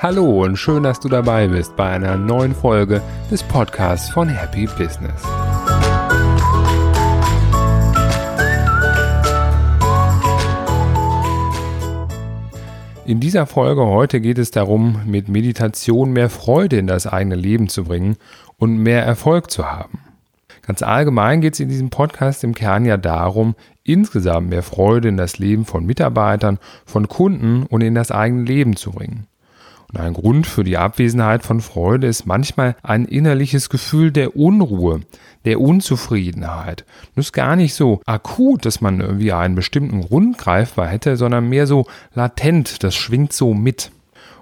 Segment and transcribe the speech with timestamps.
[0.00, 3.02] Hallo und schön, dass du dabei bist bei einer neuen Folge
[3.32, 5.22] des Podcasts von Happy Business.
[13.04, 17.68] In dieser Folge heute geht es darum, mit Meditation mehr Freude in das eigene Leben
[17.68, 18.16] zu bringen
[18.56, 20.07] und mehr Erfolg zu haben.
[20.68, 25.16] Ganz allgemein geht es in diesem Podcast im Kern ja darum, insgesamt mehr Freude in
[25.16, 29.26] das Leben von Mitarbeitern, von Kunden und in das eigene Leben zu bringen.
[29.90, 35.00] Und ein Grund für die Abwesenheit von Freude ist manchmal ein innerliches Gefühl der Unruhe,
[35.46, 36.84] der Unzufriedenheit.
[37.14, 41.48] Das ist gar nicht so akut, dass man irgendwie einen bestimmten Grund greifbar hätte, sondern
[41.48, 43.90] mehr so latent, das schwingt so mit.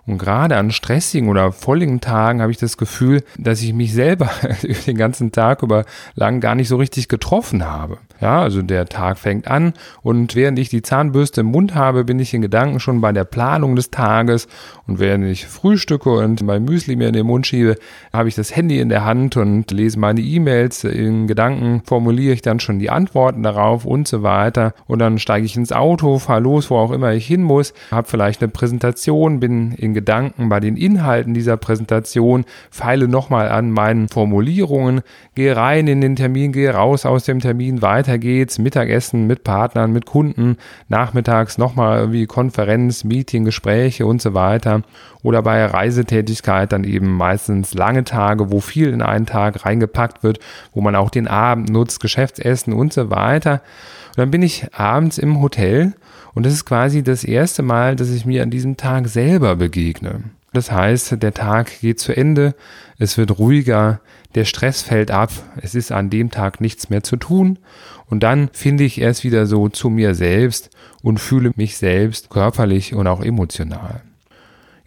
[0.06, 4.30] Und gerade an stressigen oder volligen Tagen habe ich das Gefühl, dass ich mich selber
[4.86, 5.84] den ganzen Tag über
[6.14, 7.98] lang gar nicht so richtig getroffen habe.
[8.20, 12.18] Ja, also der Tag fängt an und während ich die Zahnbürste im Mund habe, bin
[12.18, 14.48] ich in Gedanken schon bei der Planung des Tages
[14.86, 17.76] und während ich frühstücke und mein Müsli mir in den Mund schiebe,
[18.12, 20.84] habe ich das Handy in der Hand und lese meine E-Mails.
[20.84, 25.44] In Gedanken formuliere ich dann schon die Antworten darauf und so weiter und dann steige
[25.44, 29.40] ich ins Auto, fahre los, wo auch immer ich hin muss, habe vielleicht eine Präsentation,
[29.40, 35.02] bin in Gedanken bei den Inhalten dieser Präsentation, feile nochmal an meinen Formulierungen,
[35.34, 39.42] gehe rein in den Termin, gehe raus aus dem Termin weiter weiter geht's, Mittagessen mit
[39.42, 44.82] Partnern, mit Kunden, nachmittags nochmal irgendwie Konferenz, Meeting, Gespräche und so weiter.
[45.22, 50.38] Oder bei Reisetätigkeit dann eben meistens lange Tage, wo viel in einen Tag reingepackt wird,
[50.72, 53.62] wo man auch den Abend nutzt, Geschäftsessen und so weiter.
[54.10, 55.94] Und dann bin ich abends im Hotel
[56.34, 60.22] und das ist quasi das erste Mal, dass ich mir an diesem Tag selber begegne.
[60.56, 62.54] Das heißt, der Tag geht zu Ende,
[62.96, 64.00] es wird ruhiger,
[64.34, 67.58] der Stress fällt ab, es ist an dem Tag nichts mehr zu tun.
[68.06, 70.70] Und dann finde ich erst wieder so zu mir selbst
[71.02, 74.00] und fühle mich selbst körperlich und auch emotional.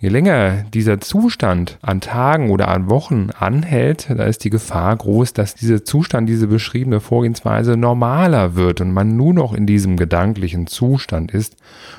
[0.02, 5.34] Je länger dieser Zustand an Tagen oder an Wochen anhält, da ist die Gefahr groß,
[5.34, 10.68] dass dieser Zustand, diese beschriebene Vorgehensweise normaler wird und man nur noch in diesem gedanklichen
[10.68, 11.57] Zustand ist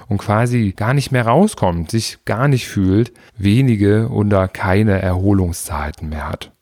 [0.08, 6.26] und quasi gar nicht mehr rauskommt, sich gar nicht fühlt, wenige oder keine Erholungszeiten mehr
[6.26, 6.52] hat.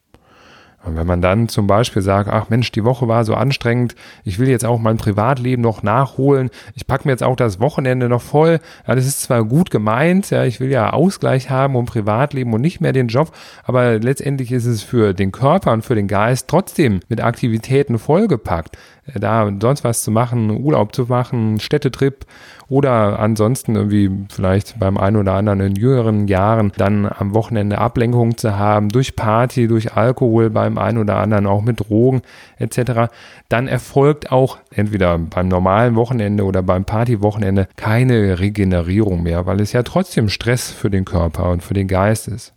[0.85, 4.39] Und wenn man dann zum Beispiel sagt, ach Mensch, die Woche war so anstrengend, ich
[4.39, 8.23] will jetzt auch mein Privatleben noch nachholen, ich packe mir jetzt auch das Wochenende noch
[8.23, 12.53] voll, ja, das ist zwar gut gemeint, ja, ich will ja Ausgleich haben und Privatleben
[12.55, 13.33] und nicht mehr den Job,
[13.65, 18.79] aber letztendlich ist es für den Körper und für den Geist trotzdem mit Aktivitäten vollgepackt
[19.15, 22.27] da sonst was zu machen, Urlaub zu machen, Städtetrip
[22.69, 28.37] oder ansonsten irgendwie vielleicht beim einen oder anderen in jüngeren Jahren dann am Wochenende Ablenkung
[28.37, 32.23] zu haben durch Party, durch Alkohol, beim einen oder anderen auch mit Drogen
[32.59, 33.11] etc.,
[33.49, 39.73] dann erfolgt auch entweder beim normalen Wochenende oder beim Partywochenende keine Regenerierung mehr, weil es
[39.73, 42.53] ja trotzdem Stress für den Körper und für den Geist ist.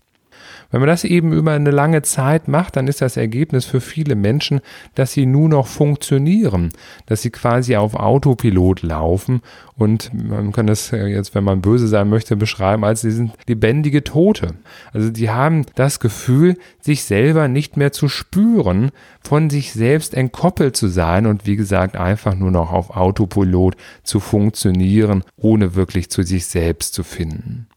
[0.71, 4.15] Wenn man das eben über eine lange Zeit macht, dann ist das Ergebnis für viele
[4.15, 4.61] Menschen,
[4.95, 6.71] dass sie nur noch funktionieren,
[7.05, 9.41] dass sie quasi auf Autopilot laufen
[9.75, 14.03] und man kann das jetzt, wenn man böse sein möchte, beschreiben als sie sind lebendige
[14.03, 14.55] Tote.
[14.93, 20.77] Also die haben das Gefühl, sich selber nicht mehr zu spüren, von sich selbst entkoppelt
[20.77, 26.23] zu sein und wie gesagt einfach nur noch auf Autopilot zu funktionieren, ohne wirklich zu
[26.23, 27.67] sich selbst zu finden.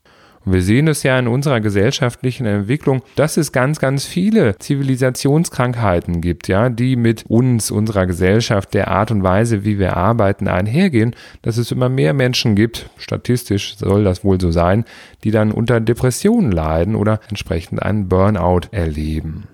[0.46, 6.48] Wir sehen es ja in unserer gesellschaftlichen Entwicklung, dass es ganz, ganz viele Zivilisationskrankheiten gibt,
[6.48, 11.56] ja, die mit uns, unserer Gesellschaft, der Art und Weise, wie wir arbeiten, einhergehen, dass
[11.56, 14.84] es immer mehr Menschen gibt, statistisch soll das wohl so sein,
[15.24, 19.44] die dann unter Depressionen leiden oder entsprechend einen Burnout erleben.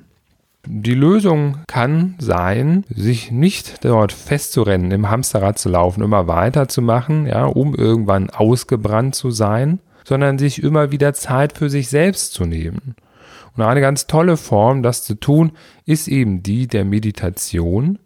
[0.67, 7.45] Die Lösung kann sein, sich nicht dort festzurennen, im Hamsterrad zu laufen, immer weiterzumachen, ja,
[7.47, 12.95] um irgendwann ausgebrannt zu sein, sondern sich immer wieder Zeit für sich selbst zu nehmen.
[13.57, 15.53] Und eine ganz tolle Form, das zu tun,
[15.85, 17.99] ist eben die der Meditation.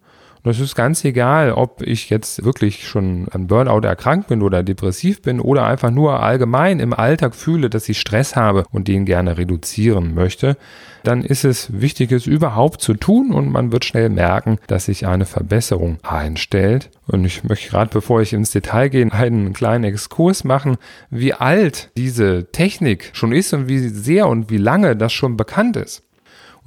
[0.43, 4.63] Und es ist ganz egal, ob ich jetzt wirklich schon an Burnout erkrankt bin oder
[4.63, 9.07] depressiv bin oder einfach nur allgemein im Alltag fühle, dass ich Stress habe und den
[9.07, 10.57] gerne reduzieren möchte
[11.05, 15.07] dann ist es wichtig, es überhaupt zu tun und man wird schnell merken, dass sich
[15.07, 16.91] eine Verbesserung einstellt.
[17.07, 20.77] Und ich möchte gerade, bevor ich ins Detail gehe, einen kleinen Exkurs machen,
[21.11, 25.77] wie alt diese Technik schon ist und wie sehr und wie lange das schon bekannt
[25.77, 26.03] ist.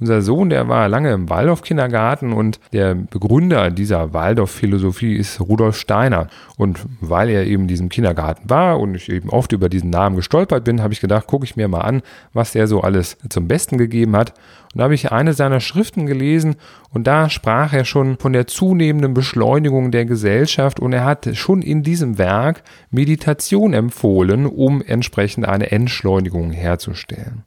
[0.00, 6.28] Unser Sohn, der war lange im Waldorf-Kindergarten und der Begründer dieser Waldorf-Philosophie ist Rudolf Steiner.
[6.56, 10.14] Und weil er eben in diesem Kindergarten war und ich eben oft über diesen Namen
[10.14, 12.02] gestolpert bin, habe ich gedacht, gucke ich mir mal an,
[12.32, 14.34] was der so alles zum Besten gegeben hat.
[14.72, 16.54] Und da habe ich eine seiner Schriften gelesen
[16.92, 21.60] und da sprach er schon von der zunehmenden Beschleunigung der Gesellschaft und er hat schon
[21.60, 22.62] in diesem Werk
[22.92, 27.42] Meditation empfohlen, um entsprechend eine Entschleunigung herzustellen.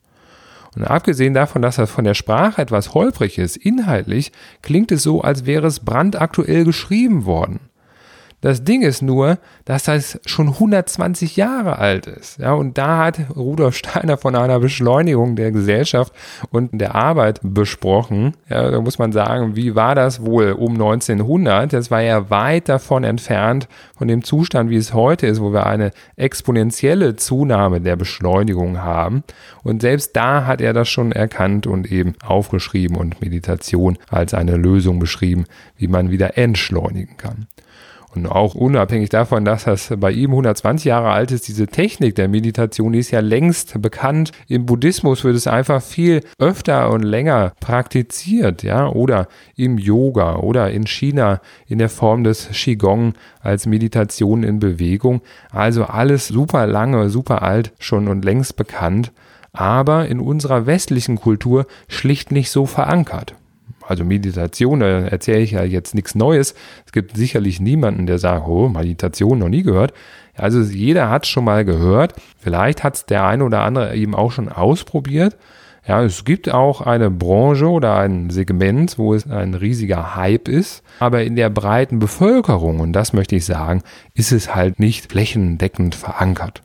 [0.75, 4.31] Und abgesehen davon, dass das von der Sprache etwas holprig ist, inhaltlich
[4.61, 7.70] klingt es so, als wäre es brandaktuell geschrieben worden.
[8.41, 12.39] Das Ding ist nur, dass das schon 120 Jahre alt ist.
[12.39, 16.11] Ja, und da hat Rudolf Steiner von einer Beschleunigung der Gesellschaft
[16.49, 18.35] und der Arbeit besprochen.
[18.49, 21.71] Ja, da muss man sagen, wie war das wohl um 1900?
[21.71, 25.67] Das war ja weit davon entfernt von dem Zustand, wie es heute ist, wo wir
[25.67, 29.23] eine exponentielle Zunahme der Beschleunigung haben.
[29.61, 34.57] Und selbst da hat er das schon erkannt und eben aufgeschrieben und Meditation als eine
[34.57, 35.45] Lösung beschrieben,
[35.77, 37.45] wie man wieder entschleunigen kann.
[38.13, 42.27] Und auch unabhängig davon, dass das bei ihm 120 Jahre alt ist, diese Technik der
[42.27, 44.33] Meditation, die ist ja längst bekannt.
[44.47, 50.71] Im Buddhismus wird es einfach viel öfter und länger praktiziert, ja, oder im Yoga oder
[50.71, 55.21] in China in der Form des Qigong als Meditation in Bewegung.
[55.51, 59.13] Also alles super lange, super alt schon und längst bekannt,
[59.53, 63.35] aber in unserer westlichen Kultur schlicht nicht so verankert
[63.91, 66.55] also Meditation, da erzähle ich ja jetzt nichts Neues.
[66.85, 69.93] Es gibt sicherlich niemanden, der sagt, oh, Meditation noch nie gehört.
[70.35, 72.15] Also jeder hat schon mal gehört.
[72.39, 75.37] Vielleicht hat es der eine oder andere eben auch schon ausprobiert.
[75.87, 80.83] Ja, es gibt auch eine Branche oder ein Segment, wo es ein riesiger Hype ist,
[80.99, 83.81] aber in der breiten Bevölkerung, und das möchte ich sagen,
[84.13, 86.61] ist es halt nicht flächendeckend verankert.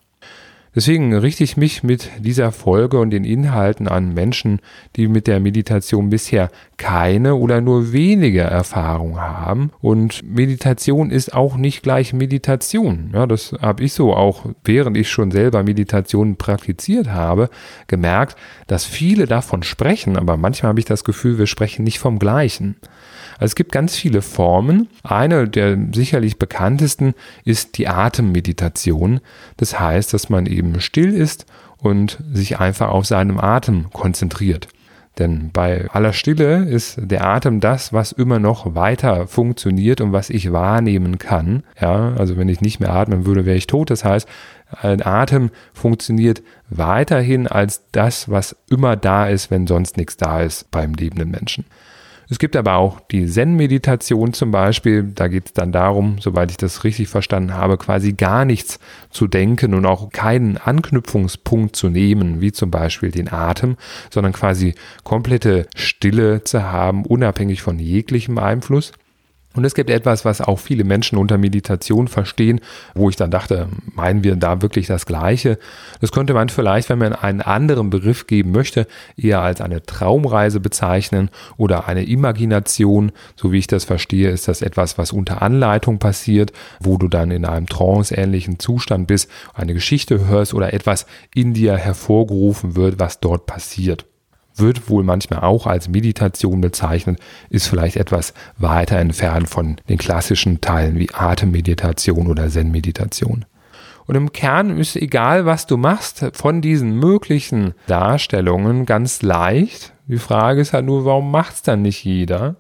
[0.76, 4.61] Deswegen richte ich mich mit dieser Folge und den Inhalten an Menschen,
[4.94, 9.70] die mit der Meditation bisher keine oder nur wenige Erfahrung haben.
[9.81, 13.11] Und Meditation ist auch nicht gleich Meditation.
[13.14, 17.49] Ja, das habe ich so auch, während ich schon selber Meditation praktiziert habe,
[17.87, 18.37] gemerkt,
[18.67, 22.76] dass viele davon sprechen, aber manchmal habe ich das Gefühl, wir sprechen nicht vom Gleichen.
[23.38, 24.88] Also es gibt ganz viele Formen.
[25.03, 29.21] Eine der sicherlich bekanntesten ist die Atemmeditation.
[29.56, 31.47] Das heißt, dass man eben still ist
[31.79, 34.69] und sich einfach auf seinem Atem konzentriert.
[35.19, 40.29] Denn bei aller Stille ist der Atem das, was immer noch weiter funktioniert und was
[40.29, 41.62] ich wahrnehmen kann.
[41.81, 43.88] Ja, also wenn ich nicht mehr atmen würde, wäre ich tot.
[43.88, 44.29] Das heißt,
[44.83, 50.71] ein Atem funktioniert weiterhin als das, was immer da ist, wenn sonst nichts da ist
[50.71, 51.65] beim lebenden Menschen.
[52.28, 55.05] Es gibt aber auch die Zen-Meditation zum Beispiel.
[55.05, 58.81] Da geht es dann darum, soweit ich das richtig verstanden habe, quasi gar nichts
[59.11, 63.76] zu denken und auch keinen Anknüpfungspunkt zu nehmen, wie zum Beispiel den Atem,
[64.11, 64.75] sondern quasi
[65.05, 68.93] komplette Stille zu haben, unabhängig von jeglichem Einfluss.
[69.56, 72.61] Und es gibt etwas, was auch viele Menschen unter Meditation verstehen,
[72.94, 75.58] wo ich dann dachte, meinen wir da wirklich das Gleiche?
[76.00, 78.87] Das könnte man vielleicht, wenn man einen anderen Begriff geben möchte,
[79.17, 83.12] eher als eine Traumreise bezeichnen oder eine Imagination.
[83.35, 87.31] So wie ich das verstehe, ist das etwas, was unter Anleitung passiert, wo du dann
[87.31, 93.20] in einem tranceähnlichen Zustand bist, eine Geschichte hörst oder etwas in dir hervorgerufen wird, was
[93.20, 94.05] dort passiert
[94.56, 97.20] wird wohl manchmal auch als Meditation bezeichnet,
[97.50, 103.44] ist vielleicht etwas weiter entfernt von den klassischen Teilen wie Atemmeditation oder Zen-Meditation.
[104.06, 109.93] Und im Kern ist egal, was du machst, von diesen möglichen Darstellungen ganz leicht.
[110.06, 112.56] Die Frage ist halt nur, warum macht es dann nicht jeder?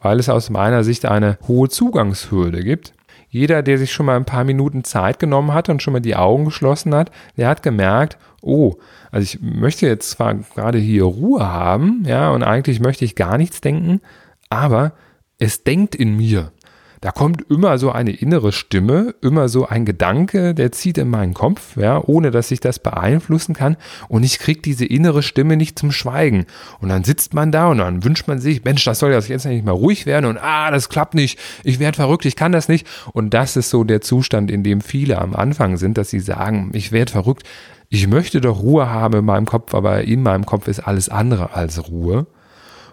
[0.00, 2.92] Weil es aus meiner Sicht eine hohe Zugangshürde gibt.
[3.30, 6.16] Jeder, der sich schon mal ein paar Minuten Zeit genommen hat und schon mal die
[6.16, 8.76] Augen geschlossen hat, der hat gemerkt, oh,
[9.10, 13.38] also ich möchte jetzt zwar gerade hier Ruhe haben, ja, und eigentlich möchte ich gar
[13.38, 14.00] nichts denken,
[14.50, 14.92] aber
[15.38, 16.52] es denkt in mir.
[17.02, 21.34] Da kommt immer so eine innere Stimme, immer so ein Gedanke, der zieht in meinen
[21.34, 23.76] Kopf, ja, ohne dass ich das beeinflussen kann.
[24.06, 26.46] Und ich kriege diese innere Stimme nicht zum Schweigen.
[26.80, 29.44] Und dann sitzt man da und dann wünscht man sich, Mensch, das soll ja jetzt
[29.46, 32.68] nicht mal ruhig werden und ah, das klappt nicht, ich werde verrückt, ich kann das
[32.68, 32.86] nicht.
[33.12, 36.70] Und das ist so der Zustand, in dem viele am Anfang sind, dass sie sagen,
[36.72, 37.42] ich werde verrückt,
[37.88, 41.52] ich möchte doch Ruhe haben in meinem Kopf, aber in meinem Kopf ist alles andere
[41.52, 42.28] als Ruhe.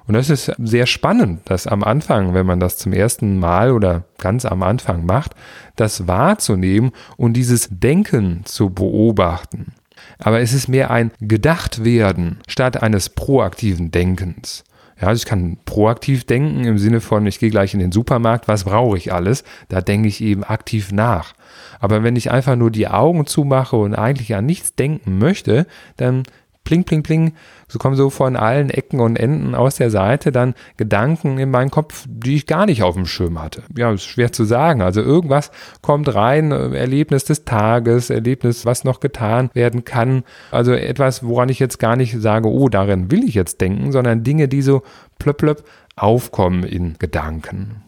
[0.09, 4.05] Und das ist sehr spannend, dass am Anfang, wenn man das zum ersten Mal oder
[4.17, 5.35] ganz am Anfang macht,
[5.75, 9.73] das wahrzunehmen und dieses Denken zu beobachten.
[10.17, 14.63] Aber es ist mehr ein Gedachtwerden statt eines proaktiven Denkens.
[14.99, 18.47] Ja, also ich kann proaktiv denken im Sinne von, ich gehe gleich in den Supermarkt,
[18.47, 19.43] was brauche ich alles?
[19.67, 21.35] Da denke ich eben aktiv nach.
[21.79, 26.23] Aber wenn ich einfach nur die Augen zumache und eigentlich an nichts denken möchte, dann
[26.69, 27.33] pling, pling, pling,
[27.67, 31.71] so kommen so von allen Ecken und Enden aus der Seite dann Gedanken in meinen
[31.71, 33.63] Kopf, die ich gar nicht auf dem Schirm hatte.
[33.75, 34.83] Ja, ist schwer zu sagen.
[34.83, 35.49] Also irgendwas
[35.81, 40.23] kommt rein, Erlebnis des Tages, Erlebnis, was noch getan werden kann.
[40.51, 44.23] Also etwas, woran ich jetzt gar nicht sage, oh, darin will ich jetzt denken, sondern
[44.23, 44.83] Dinge, die so
[45.17, 45.63] plöpp, plöpp
[45.95, 47.81] aufkommen in Gedanken.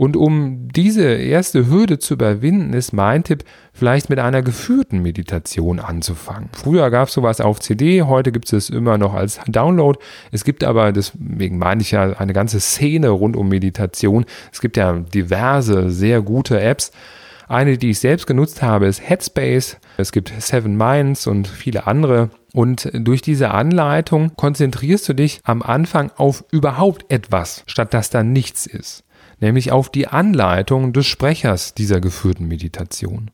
[0.00, 5.78] Und um diese erste Hürde zu überwinden, ist mein Tipp, vielleicht mit einer geführten Meditation
[5.78, 6.48] anzufangen.
[6.54, 9.98] Früher gab es sowas auf CD, heute gibt es es immer noch als Download.
[10.32, 14.24] Es gibt aber, deswegen meine ich ja, eine ganze Szene rund um Meditation.
[14.50, 16.92] Es gibt ja diverse, sehr gute Apps.
[17.46, 19.76] Eine, die ich selbst genutzt habe, ist Headspace.
[19.98, 22.30] Es gibt Seven Minds und viele andere.
[22.54, 28.22] Und durch diese Anleitung konzentrierst du dich am Anfang auf überhaupt etwas, statt dass da
[28.22, 29.04] nichts ist
[29.40, 33.30] nämlich auf die Anleitung des Sprechers dieser geführten Meditation.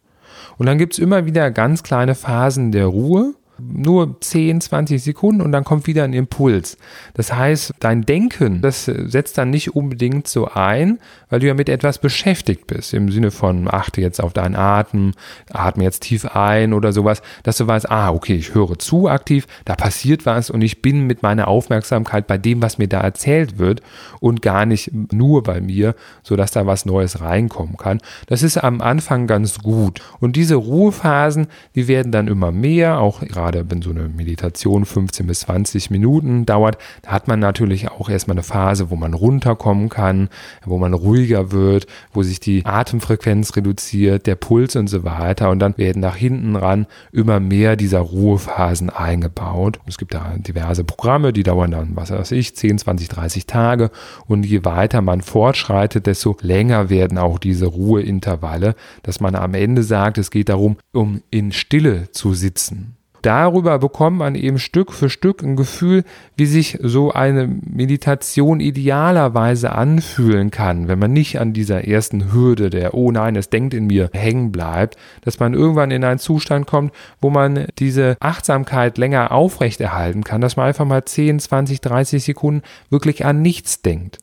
[0.59, 5.41] Und dann gibt es immer wieder ganz kleine Phasen der Ruhe, nur 10, 20 Sekunden
[5.41, 6.77] und dann kommt wieder ein Impuls.
[7.15, 10.99] Das heißt, dein Denken, das setzt dann nicht unbedingt so ein,
[11.29, 12.95] weil du ja mit etwas beschäftigt bist.
[12.95, 15.13] Im Sinne von, achte jetzt auf deinen Atem,
[15.53, 19.47] atme jetzt tief ein oder sowas, dass du weißt, ah, okay, ich höre zu aktiv,
[19.65, 23.59] da passiert was und ich bin mit meiner Aufmerksamkeit bei dem, was mir da erzählt
[23.59, 23.81] wird
[24.21, 28.01] und gar nicht nur bei mir, sodass da was Neues reinkommen kann.
[28.27, 30.01] Das ist am Anfang ganz gut.
[30.21, 34.85] Und diese Ruhephasen, die werden dann immer mehr, auch gerade gerade wenn so eine Meditation
[34.85, 39.15] 15 bis 20 Minuten dauert, da hat man natürlich auch erstmal eine Phase, wo man
[39.15, 40.29] runterkommen kann,
[40.65, 45.51] wo man ruhiger wird, wo sich die Atemfrequenz reduziert, der Puls und so weiter.
[45.51, 49.79] Und dann werden nach hinten ran immer mehr dieser Ruhephasen eingebaut.
[49.87, 53.91] Es gibt da diverse Programme, die dauern dann, was weiß ich, 10, 20, 30 Tage.
[54.27, 58.75] Und je weiter man fortschreitet, desto länger werden auch diese Ruheintervalle,
[59.05, 64.19] dass man am Ende sagt, es geht darum, um in Stille zu sitzen darüber bekommt
[64.19, 66.05] man eben Stück für Stück ein Gefühl,
[66.37, 72.71] wie sich so eine Meditation idealerweise anfühlen kann, wenn man nicht an dieser ersten Hürde
[72.71, 76.69] der, oh nein, es denkt in mir, hängen bleibt, dass man irgendwann in einen Zustand
[76.69, 82.23] kommt, wo man diese Achtsamkeit länger aufrechterhalten kann, dass man einfach mal 10, 20, 30
[82.23, 84.19] Sekunden wirklich an nichts denkt.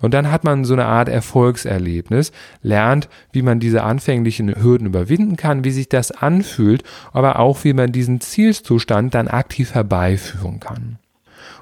[0.00, 5.36] Und dann hat man so eine Art Erfolgserlebnis, lernt, wie man diese anfänglichen Hürden überwinden
[5.36, 10.98] kann, wie sich das anfühlt, aber auch, wie man diesen Zielzustand dann aktiv herbeiführen kann.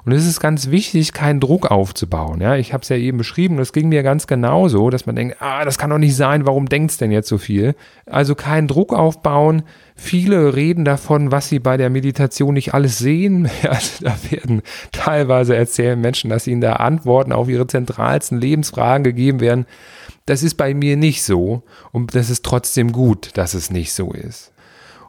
[0.06, 2.40] Und es ist ganz wichtig, keinen Druck aufzubauen.
[2.40, 5.38] Ja, ich habe es ja eben beschrieben, das ging mir ganz genauso, dass man denkt,
[5.40, 7.74] ah, das kann doch nicht sein, warum denkst denn jetzt so viel?
[8.08, 9.64] Also keinen Druck aufbauen.
[9.96, 13.50] Viele reden davon, was sie bei der Meditation nicht alles sehen.
[13.66, 19.40] Also da werden teilweise erzählen Menschen, dass ihnen da Antworten auf ihre zentralsten Lebensfragen gegeben
[19.40, 19.66] werden.
[20.24, 24.12] Das ist bei mir nicht so und das ist trotzdem gut, dass es nicht so
[24.12, 24.52] ist.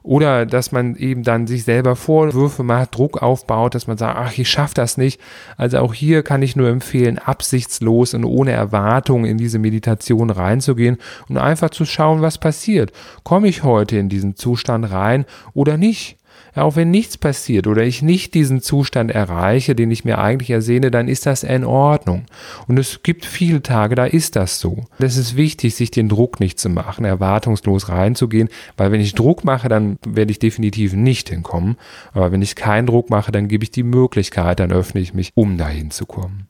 [0.07, 4.37] Oder dass man eben dann sich selber Vorwürfe macht, Druck aufbaut, dass man sagt, ach,
[4.37, 5.19] ich schaffe das nicht.
[5.57, 10.95] Also auch hier kann ich nur empfehlen, absichtslos und ohne Erwartung in diese Meditation reinzugehen
[11.27, 12.93] und einfach zu schauen, was passiert.
[13.23, 16.15] Komme ich heute in diesen Zustand rein oder nicht?
[16.59, 20.91] Auch wenn nichts passiert oder ich nicht diesen Zustand erreiche, den ich mir eigentlich ersehne,
[20.91, 22.25] dann ist das in Ordnung.
[22.67, 24.85] Und es gibt viele Tage, da ist das so.
[24.99, 29.43] Es ist wichtig, sich den Druck nicht zu machen, erwartungslos reinzugehen, weil wenn ich Druck
[29.43, 31.77] mache, dann werde ich definitiv nicht hinkommen.
[32.13, 35.31] Aber wenn ich keinen Druck mache, dann gebe ich die Möglichkeit, dann öffne ich mich,
[35.35, 36.46] um dahin zu kommen.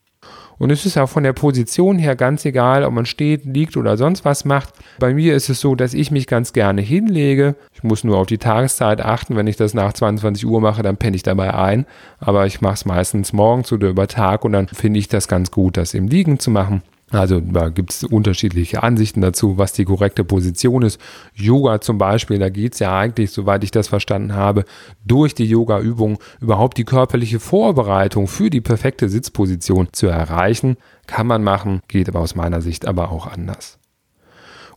[0.60, 3.98] Und es ist auch von der Position her ganz egal, ob man steht, liegt oder
[3.98, 4.74] sonst was macht.
[5.00, 7.56] Bei mir ist es so, dass ich mich ganz gerne hinlege.
[7.74, 9.36] Ich muss nur auf die Tageszeit achten.
[9.36, 11.86] Wenn ich das nach 22 Uhr mache, dann penne ich dabei ein.
[12.20, 15.52] Aber ich mache es meistens morgens oder über Tag und dann finde ich das ganz
[15.52, 16.82] gut, das im Liegen zu machen.
[17.12, 21.00] Also da gibt es unterschiedliche Ansichten dazu, was die korrekte Position ist.
[21.34, 24.66] Yoga zum Beispiel, da geht es ja eigentlich, soweit ich das verstanden habe,
[25.06, 30.76] durch die Yoga-Übung überhaupt die körperliche Vorbereitung für die perfekte Sitzposition zu erreichen.
[31.06, 33.77] Kann man machen, geht aber aus meiner Sicht aber auch anders.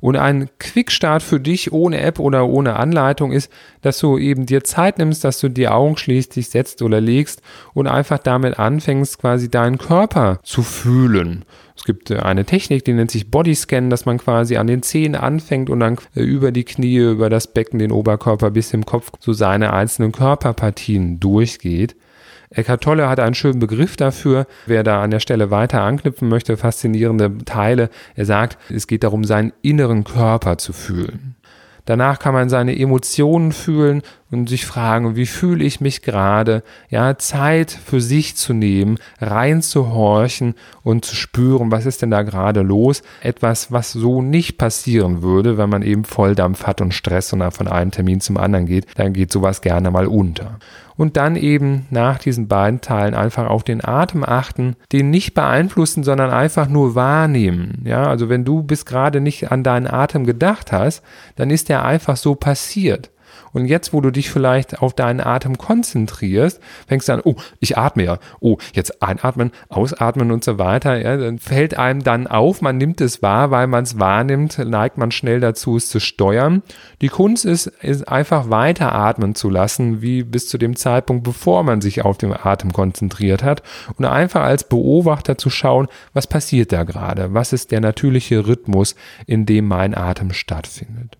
[0.00, 3.50] Und ein Quickstart für dich ohne App oder ohne Anleitung ist,
[3.82, 7.42] dass du eben dir Zeit nimmst, dass du die Augen schließt, dich setzt oder legst
[7.74, 11.44] und einfach damit anfängst, quasi deinen Körper zu fühlen.
[11.80, 15.14] Es gibt äh, eine Technik, die nennt sich Bodyscan, dass man quasi an den Zehen
[15.14, 19.10] anfängt und dann äh, über die Knie, über das Becken, den Oberkörper bis im Kopf
[19.18, 21.96] so seine einzelnen Körperpartien durchgeht.
[22.52, 24.46] Eckhart Tolle hat einen schönen Begriff dafür.
[24.66, 27.90] Wer da an der Stelle weiter anknüpfen möchte, faszinierende Teile.
[28.16, 31.36] Er sagt, es geht darum, seinen inneren Körper zu fühlen.
[31.84, 36.62] Danach kann man seine Emotionen fühlen und sich fragen, wie fühle ich mich gerade?
[36.88, 42.60] Ja, Zeit für sich zu nehmen, reinzuhorchen und zu spüren, was ist denn da gerade
[42.60, 43.02] los?
[43.22, 47.50] Etwas, was so nicht passieren würde, wenn man eben Volldampf hat und Stress und dann
[47.50, 50.58] von einem Termin zum anderen geht, dann geht sowas gerne mal unter.
[51.00, 56.04] Und dann eben nach diesen beiden Teilen einfach auf den Atem achten, den nicht beeinflussen,
[56.04, 57.80] sondern einfach nur wahrnehmen.
[57.86, 61.02] Ja, also wenn du bis gerade nicht an deinen Atem gedacht hast,
[61.36, 63.10] dann ist der einfach so passiert.
[63.52, 67.76] Und jetzt, wo du dich vielleicht auf deinen Atem konzentrierst, fängst du an, oh, ich
[67.76, 71.00] atme ja, oh, jetzt einatmen, ausatmen und so weiter.
[71.00, 74.98] Ja, dann fällt einem dann auf, man nimmt es wahr, weil man es wahrnimmt, neigt
[74.98, 76.62] man schnell dazu, es zu steuern.
[77.00, 81.62] Die Kunst ist, ist einfach weiter atmen zu lassen, wie bis zu dem Zeitpunkt, bevor
[81.62, 83.62] man sich auf den Atem konzentriert hat
[83.96, 88.94] und einfach als Beobachter zu schauen, was passiert da gerade, was ist der natürliche Rhythmus,
[89.26, 91.16] in dem mein Atem stattfindet.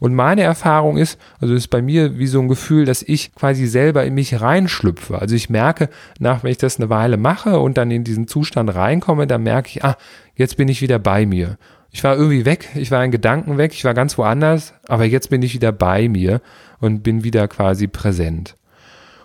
[0.00, 3.66] Und meine Erfahrung ist, also ist bei mir wie so ein Gefühl, dass ich quasi
[3.66, 5.18] selber in mich reinschlüpfe.
[5.18, 8.74] Also ich merke, nach wenn ich das eine Weile mache und dann in diesen Zustand
[8.74, 9.96] reinkomme, dann merke ich, ah,
[10.34, 11.58] jetzt bin ich wieder bei mir.
[11.90, 15.30] Ich war irgendwie weg, ich war in Gedanken weg, ich war ganz woanders, aber jetzt
[15.30, 16.40] bin ich wieder bei mir
[16.80, 18.56] und bin wieder quasi präsent.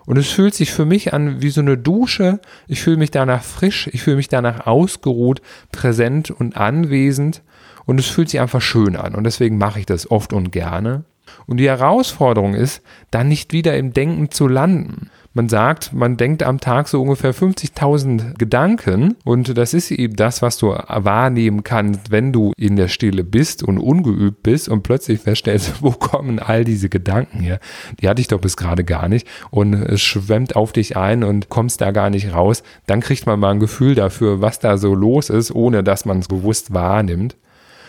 [0.05, 2.39] Und es fühlt sich für mich an wie so eine Dusche.
[2.67, 7.43] Ich fühle mich danach frisch, ich fühle mich danach ausgeruht, präsent und anwesend.
[7.85, 9.15] Und es fühlt sich einfach schön an.
[9.15, 11.03] Und deswegen mache ich das oft und gerne.
[11.45, 12.81] Und die Herausforderung ist,
[13.11, 15.09] dann nicht wieder im Denken zu landen.
[15.35, 20.41] Man sagt, man denkt am Tag so ungefähr 50.000 Gedanken und das ist eben das,
[20.41, 25.19] was du wahrnehmen kannst, wenn du in der Stille bist und ungeübt bist und plötzlich
[25.19, 27.59] feststellst, wo kommen all diese Gedanken her?
[28.01, 31.47] Die hatte ich doch bis gerade gar nicht und es schwemmt auf dich ein und
[31.47, 32.63] kommst da gar nicht raus.
[32.87, 36.19] Dann kriegt man mal ein Gefühl dafür, was da so los ist, ohne dass man
[36.19, 37.37] es bewusst wahrnimmt.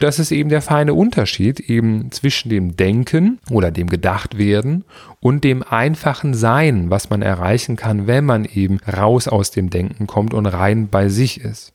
[0.00, 4.84] Das ist eben der feine Unterschied eben zwischen dem Denken oder dem Gedachtwerden
[5.20, 10.06] und dem einfachen Sein, was man erreichen kann, wenn man eben raus aus dem Denken
[10.06, 11.74] kommt und rein bei sich ist.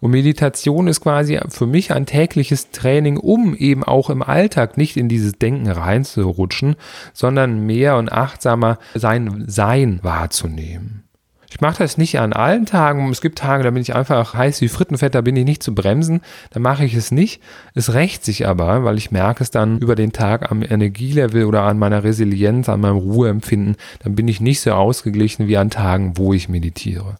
[0.00, 4.96] Und Meditation ist quasi für mich ein tägliches Training, um eben auch im Alltag nicht
[4.96, 6.74] in dieses Denken reinzurutschen,
[7.12, 11.05] sondern mehr und achtsamer sein Sein wahrzunehmen.
[11.48, 13.08] Ich mache das nicht an allen Tagen.
[13.10, 15.74] Es gibt Tage, da bin ich einfach heiß wie Frittenfett, da bin ich nicht zu
[15.74, 16.20] bremsen.
[16.50, 17.40] Da mache ich es nicht.
[17.74, 21.62] Es rächt sich aber, weil ich merke es dann über den Tag am Energielevel oder
[21.62, 23.76] an meiner Resilienz, an meinem Ruheempfinden.
[24.02, 27.16] Dann bin ich nicht so ausgeglichen wie an Tagen, wo ich meditiere.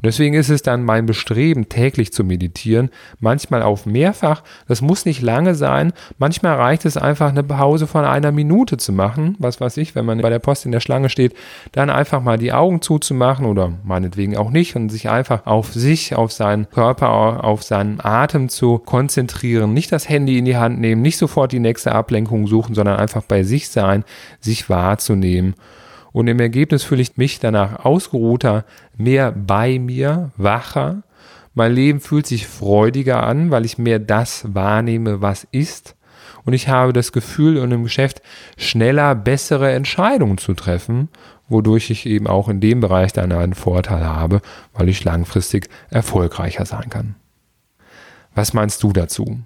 [0.00, 2.88] Und deswegen ist es dann mein Bestreben, täglich zu meditieren,
[3.18, 4.42] manchmal auf mehrfach.
[4.66, 5.92] Das muss nicht lange sein.
[6.16, 9.36] Manchmal reicht es einfach, eine Pause von einer Minute zu machen.
[9.38, 11.34] Was weiß ich, wenn man bei der Post in der Schlange steht,
[11.72, 16.16] dann einfach mal die Augen zuzumachen oder meinetwegen auch nicht und sich einfach auf sich,
[16.16, 19.74] auf seinen Körper, auf seinen Atem zu konzentrieren.
[19.74, 23.22] Nicht das Handy in die Hand nehmen, nicht sofort die nächste Ablenkung suchen, sondern einfach
[23.24, 24.04] bei sich sein,
[24.40, 25.54] sich wahrzunehmen
[26.12, 28.64] und im Ergebnis fühle ich mich danach ausgeruhter,
[28.96, 31.02] mehr bei mir, wacher.
[31.54, 35.96] Mein Leben fühlt sich freudiger an, weil ich mehr das wahrnehme, was ist.
[36.44, 38.22] Und ich habe das Gefühl, in einem Geschäft
[38.56, 41.08] schneller bessere Entscheidungen zu treffen,
[41.48, 44.40] wodurch ich eben auch in dem Bereich dann einen Vorteil habe,
[44.72, 47.16] weil ich langfristig erfolgreicher sein kann.
[48.34, 49.40] Was meinst du dazu?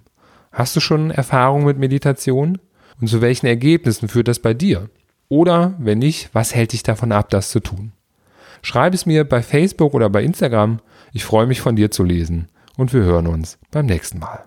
[0.52, 2.58] Hast du schon Erfahrung mit Meditation?
[3.00, 4.88] Und zu welchen Ergebnissen führt das bei dir?
[5.28, 7.92] Oder wenn nicht, was hält dich davon ab, das zu tun?
[8.62, 10.80] Schreib es mir bei Facebook oder bei Instagram.
[11.12, 14.44] Ich freue mich von dir zu lesen und wir hören uns beim nächsten Mal.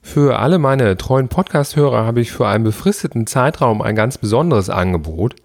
[0.00, 5.36] Für alle meine treuen Podcast-Hörer habe ich für einen befristeten Zeitraum ein ganz besonderes Angebot.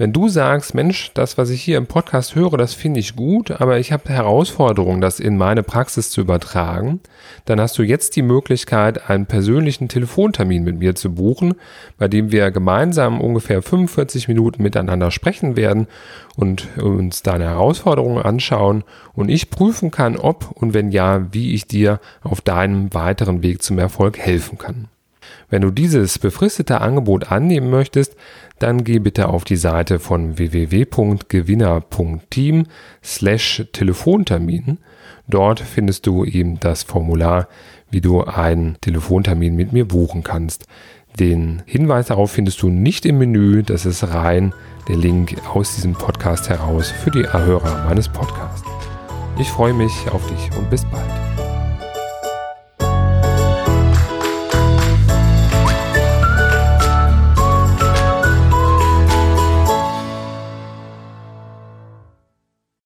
[0.00, 3.50] Wenn du sagst, Mensch, das, was ich hier im Podcast höre, das finde ich gut,
[3.60, 7.00] aber ich habe Herausforderungen, das in meine Praxis zu übertragen,
[7.46, 11.54] dann hast du jetzt die Möglichkeit, einen persönlichen Telefontermin mit mir zu buchen,
[11.98, 15.88] bei dem wir gemeinsam ungefähr 45 Minuten miteinander sprechen werden
[16.36, 18.84] und uns deine Herausforderungen anschauen
[19.14, 23.64] und ich prüfen kann, ob und wenn ja, wie ich dir auf deinem weiteren Weg
[23.64, 24.86] zum Erfolg helfen kann.
[25.50, 28.16] Wenn du dieses befristete Angebot annehmen möchtest,
[28.58, 32.66] dann geh bitte auf die Seite von www.gewinner.team
[33.02, 34.78] slash Telefontermin.
[35.26, 37.48] Dort findest du eben das Formular,
[37.90, 40.66] wie du einen Telefontermin mit mir buchen kannst.
[41.18, 44.52] Den Hinweis darauf findest du nicht im Menü, das ist rein
[44.88, 48.66] der Link aus diesem Podcast heraus für die Hörer meines Podcasts.
[49.38, 51.47] Ich freue mich auf dich und bis bald.